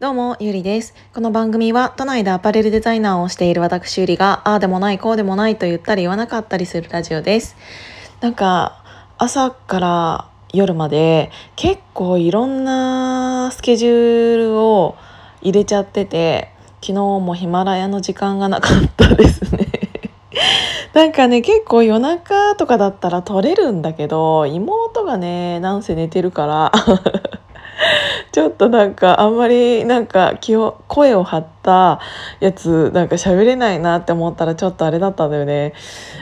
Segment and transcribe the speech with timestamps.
[0.00, 0.94] どうも、ゆりです。
[1.12, 7.54] この番組は都内でアパレルデザイナーをしている私ゆりが、ああでもない、こうでもないと言ったり言わなかったりするラジオです。
[8.22, 8.82] なんか、
[9.18, 14.96] 朝から夜まで結構いろんなスケジュールを
[15.42, 19.66] 入れちゃってて、昨日もヒマラヤの時間がなかったですね。
[20.94, 26.72] なんかね結構夜中とかだったら撮れるんだけど妹がねなんせ寝てるから
[28.32, 32.00] ちょっとなんかあんまりなんか気を声を張った
[32.40, 35.72] やつなんか喋れないなって思ったらちょっとあれだったんだよね。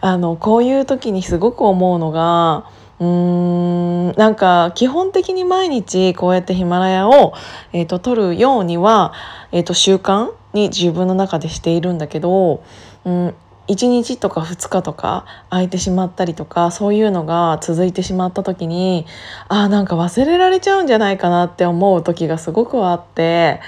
[0.00, 2.64] あのこういう時にすごく思うのが
[3.00, 7.34] うーんなんか基本的に毎日こうやってヒマラヤを、
[7.72, 9.12] えーと、撮るようには、
[9.50, 12.62] えーと習慣に自分の中でしているんだけど、
[13.04, 13.34] うん、
[13.68, 19.06] 1日とか2日とか空いてしまったりとかそういうのが続いてしまった時に
[19.48, 23.60] あなんか忘れられちゃうんじゃないかなって思う時がすごくあって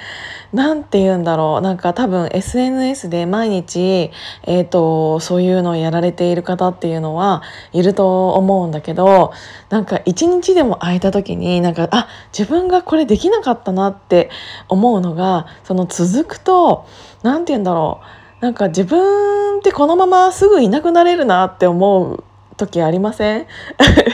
[0.52, 1.62] 何て言うんだろう。
[1.62, 4.12] なんか多分 SNS で毎日、
[4.44, 9.32] えーと、そういうのをやられている方っていうのはいると思うんだけど
[9.68, 14.30] なんか一日でも空いた時になんかあ自分がこれできなかったなって
[14.68, 16.86] 思うのがその続くと
[17.24, 18.24] 何て言うんだろう。
[18.44, 22.22] なんか自分ってこのまますぐいなくなれるなって思う
[22.58, 23.46] 時ありません？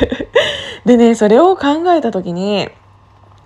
[0.86, 2.68] でねそれを考えた時に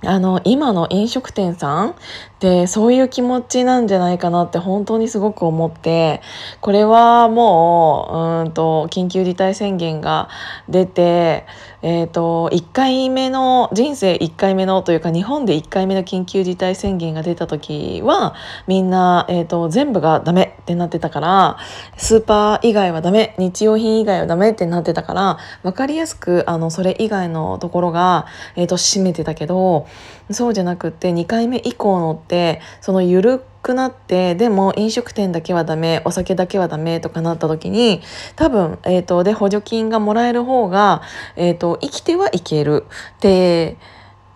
[0.06, 1.94] あの今の飲食店さんっ
[2.38, 6.20] てそういう気持ちなんじゃないかなって本当にすごく思って
[6.60, 10.28] これはもううんと緊急事態宣言が
[10.68, 11.46] 出て
[11.86, 18.34] えーと、1回目の人生1回目のというか日本で1回目の緊急事態宣言が出た時は
[18.66, 21.58] みんな、えーと、全部がダメってなってたから
[21.98, 29.86] スーパー以外はダメ日用品以外はダメってなってたから分かりやすくあのそれ以外のところが、えーと、と占めてたけど
[30.30, 38.02] そうじゃなくって2回目以降のってその緩くくなってでも飲食店だけはダメお酒だけはダメとかなった時に
[38.36, 41.00] 多分、えーと、で補助金がもらえる方が、
[41.36, 42.84] えーと、生きてはいける
[43.16, 43.76] って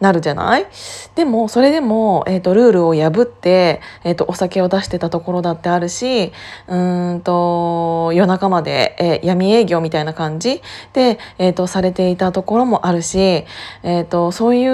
[0.01, 0.67] なるじゃない？
[1.17, 6.33] でもそれでも、えーと、ルールを破って、えーと、お酒を出してたところだってあるし
[6.69, 6.77] う
[7.17, 10.63] んと夜中まで、えー、闇営業みたいな感じ
[10.93, 14.73] で、えー、とされていたところもあるし、えー、とそういう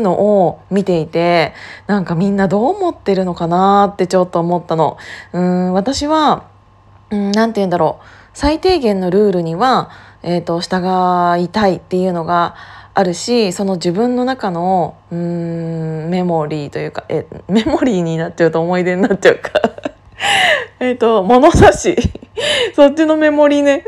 [0.00, 1.54] のを見ていて
[1.86, 4.98] なんかみんなどう思ってるのかなってちょっと思ったの。
[5.32, 6.44] うん私は
[7.10, 8.04] 何て言うんだろう。
[8.32, 9.90] 最低限のルールには、
[10.22, 12.54] えー、と従いたいっていうのが
[12.94, 19.50] あるしその自分の中のうんメモリーというかえメモリーになっちゃうと思い出になっちゃうか。
[20.80, 21.96] えっと物差し。
[22.74, 23.84] そっちのメモリーね。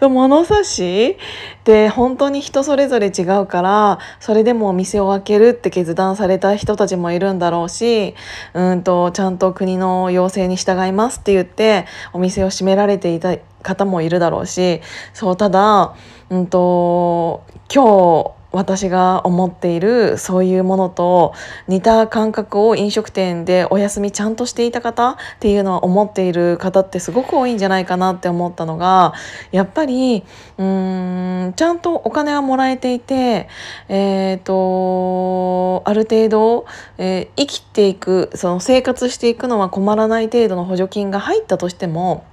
[0.00, 1.16] 物差し？
[1.60, 8.14] って本当に人それぞれ違うからそれでもお店を開けるって決断された人たちもいるんだろうし
[8.54, 14.80] うんとちゃんと国の要請に従いますって言ってお店を閉められていた方もいるだろうし。
[15.12, 15.94] そうただ、
[16.30, 17.42] うんと、
[17.72, 21.34] 今日私が思っているそういうものと
[21.68, 29.12] 似た感覚を飲食店でお休みちゃんとしていた方っていうのは思っている方ってすごく多いんじゃないかなって思ったのが
[29.52, 30.24] やっぱり
[30.56, 33.48] うーんちゃんとお金はもらえていて、
[33.88, 42.24] えーと、ある程度、えー、生きていくその生活していくのは困らない程度の補助金が入ったとしても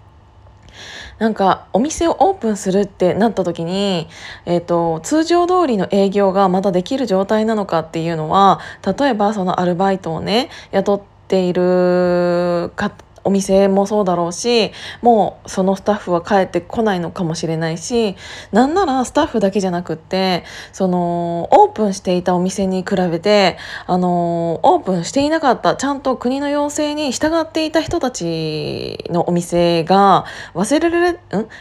[1.19, 4.07] なんかお店をオープンするってなった時に、
[4.45, 8.59] えーと、通常通りの営業がまだできる状態なのかっていうのは
[8.97, 18.15] 例えばそのアルバイトをね雇っている方お店もそうだろうしもうそのスタッフは帰ってこないのかもしれないし
[18.51, 23.57] なんならスタッフだけじゃなくってそのオープンしていたお店に比べて
[23.87, 31.17] あのオープンしていなかったちゃんと国の要請に従っていた人たちのお店が忘れられん？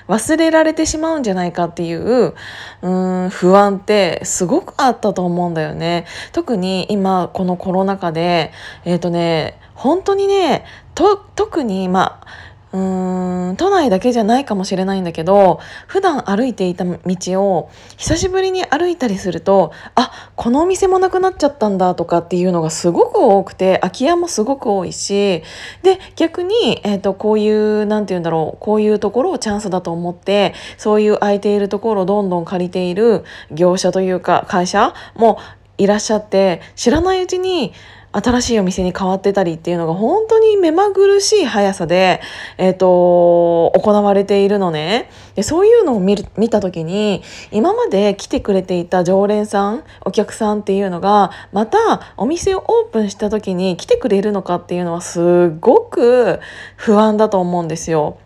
[0.09, 2.34] 忘れられてしまうんじゃないかっていう
[2.83, 6.06] うん不安ってすごくあったと思うんだよね。
[6.33, 8.53] 特に今このコロナ禍で
[8.85, 10.64] えっ、ー、とね本当にね
[10.94, 12.26] 特にまあ
[12.73, 15.58] うーん都内だけじゃないかもしれないんだけど
[15.88, 16.99] 普段歩いていた道
[17.43, 25.43] を久しぶりに歩いたりするとあこのお店もなくなっちゃったんだとかっていうのがすごく多くて空き家もすごく多いし
[25.82, 35.40] で逆に、えーと、こういう何て言うんだろうこういうところをチャンスだと思ってそういう空いているところをどんどん借りている業者というか会社も
[35.76, 37.73] いらっしゃって知らないうちに
[38.12, 42.20] 新しいお店に変わってたりっていうのが本当に目まぐるしい速さで、
[42.59, 45.11] え、ー、と、行われているのね。
[45.35, 56.41] で、そういうのを見る、見た時に、今まで来てくれていた常連さん、お客さんっていうのが、またお店をオープンした時に来てくれるのかっていうのはすごく
[56.76, 58.19] 不安だと思うんですよ。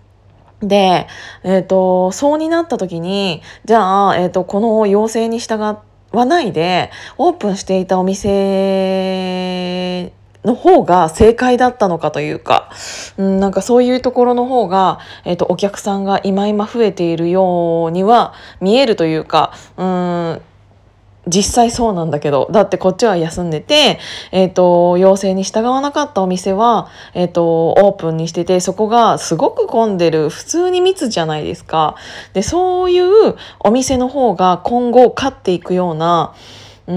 [0.61, 1.06] で、
[1.44, 10.13] えっ、ー、と、そうになった時に、じゃあ、えっ、ー、と、この要請に従ってわないで、オープンしていたお店
[10.45, 12.71] の方が正解だったのかというか、
[13.19, 20.43] うん、なんかそういうところの方が、えっ、と、お客さんが今今増えているようには見えるというか、うん、
[21.26, 23.99] 実際そうなんだけど、だってこっちは休んでて、
[24.31, 31.96] えっ、ー、と、要請に従わなかったお店は、えっ、ー、と、オープンにしてて、そこがすごく混んでる、普通に密じゃないですか。
[32.32, 36.32] で、そういうお店の方が今後勝っていくような、
[36.87, 36.94] うー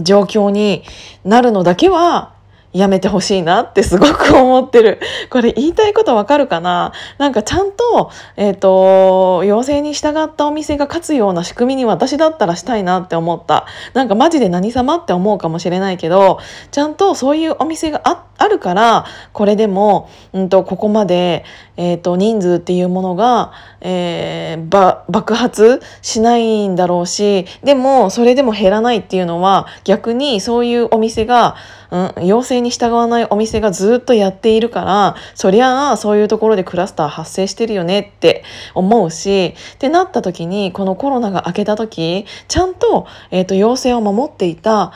[0.00, 0.82] ん、状況に
[1.24, 2.32] なるのだけは、
[2.72, 5.00] やめてほしいなってすごく思ってる。
[5.30, 6.92] これ言いたいことわかるかな？
[7.18, 13.66] なんかちゃんと、えっ、ー、と、要請に従ったお店が勝つような仕組みに私だったらしたいなって思った。
[13.92, 16.38] なんかマジで何様って思うかもしれないけど、
[16.70, 21.44] ちゃんとそういうお店があってあるから、これでも、うんと、ここまで、
[21.76, 31.56] え、ー、と、人数っていうものが、えー、爆発しないんだろうし、でも、それでも減らないっていうのは、逆にそういうお店が、
[31.92, 44.94] うん、要請に従わないお店がずっとやっているからそりゃあそういうところでクラスター発生してるよねって思うしってなった時にこのコロナが明けた時ちゃんと,、えーと、要請を守っていた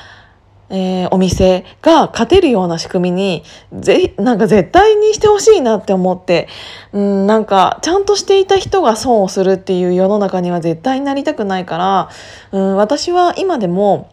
[0.69, 6.49] えー、お店が勝てるような仕組みにぜなんか絶対にしてほしいなって思って
[6.93, 12.11] うんなんかちゃんとしていた人が損をするっていう世の中には絶対になりたくないから
[12.53, 14.11] うん私は今でも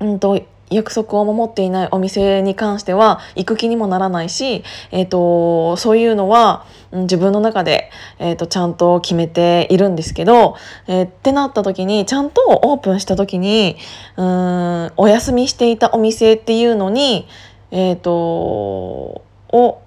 [0.00, 10.56] うんと約束を守っていないお店に関しては行く気にもならないし、えーと、そういうのは自分の中で、えーと、ちゃんと決めているんですけど、
[10.86, 13.76] えー、ってなった時にちゃんとオープンした時に
[14.16, 17.28] うんお休みしていたお店っていうのに、
[17.70, 19.80] えーと、を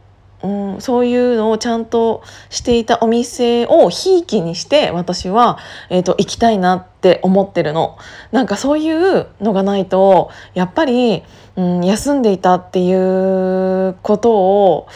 [0.43, 5.57] うん、そういうのをちゃんとしていたお店をひいきにして私は、
[5.89, 7.97] えーと、行きたいなってって思ってるの。
[8.31, 11.23] なんかそういうのがないとやっぱり、
[11.55, 14.87] うん、休んでいたっていうことを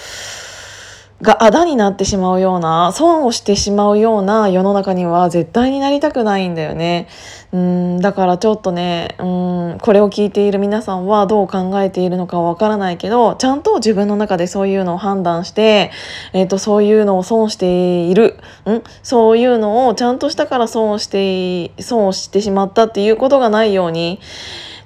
[1.22, 7.08] があだになってしまうような損をしてしまうような世の中には絶対になりたくないんだよね。
[7.54, 15.92] うんだからちょっとねうんこれを聞いている皆さんはどう考えているのかわからないけどちゃんと自分の中でそういうのを判断して、
[16.34, 18.40] えーと、そういうのを損している
[18.70, 24.20] んそういうのをちゃんとしたから損をして損をしてしまったっていうことがないように。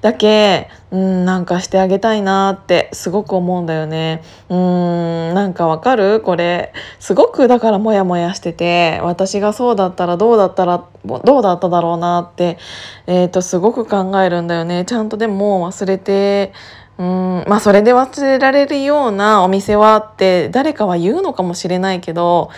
[0.05, 4.21] だけ、うん、なんかしてあげたいなってすごく思うんだよね。
[4.49, 6.21] うん、なんかわかる？
[6.21, 6.73] これ。
[6.99, 12.59] すごくだからモヤモヤしてて、私がそうだったらどうだったら、どうだっただろうなって、
[13.07, 14.85] えっ、ー、と、すごく考えるんだよね。
[14.85, 16.53] ちゃんとでも忘れて、
[16.99, 22.51] うんまあそれで忘れられるようなお店はって誰かは言うのかもしれないけど、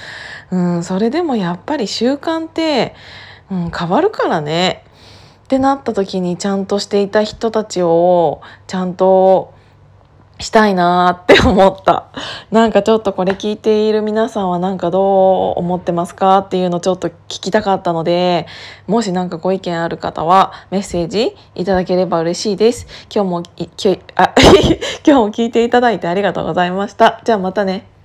[0.52, 2.94] うん、それでもやっぱり習慣って、
[3.50, 4.84] うん、変わるからね。
[5.48, 9.54] ってなった時にちゃんとしていた人たちをちゃんと
[10.40, 12.08] したいなって思った。
[12.52, 18.46] なんかちょっとこれ聞いている皆さんはなんかどう思ってますかっていうのちょっと聞きたかったので、
[18.88, 22.86] もし何かご意見ある方はメッセージいただければ嬉しいです。
[23.10, 24.34] 今日も、今日あ
[25.08, 27.22] 今日も聞いていただいてありがとうございました。
[27.24, 27.97] じゃあまたね。